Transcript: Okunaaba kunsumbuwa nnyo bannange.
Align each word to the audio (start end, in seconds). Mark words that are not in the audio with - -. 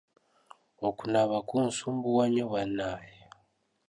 Okunaaba 0.87 1.37
kunsumbuwa 1.47 2.25
nnyo 2.27 2.45
bannange. 2.53 3.21